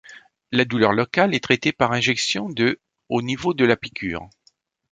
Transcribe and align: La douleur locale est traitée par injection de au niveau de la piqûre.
La 0.51 0.65
douleur 0.65 0.93
locale 0.93 1.35
est 1.35 1.43
traitée 1.43 1.71
par 1.73 1.91
injection 1.91 2.49
de 2.49 2.79
au 3.07 3.21
niveau 3.21 3.53
de 3.53 3.65
la 3.65 3.77
piqûre. 3.77 4.27